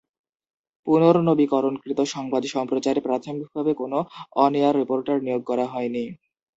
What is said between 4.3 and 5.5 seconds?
on-air reporter নিয়োগ